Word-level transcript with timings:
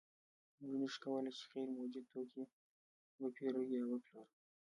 موږ 0.59 0.73
نشو 0.81 0.99
کولی 1.03 1.31
چې 1.37 1.43
غیر 1.51 1.67
موجود 1.77 2.05
توکی 2.11 2.41
وپېرو 3.21 3.61
یا 3.73 3.81
وپلورو 3.87 4.31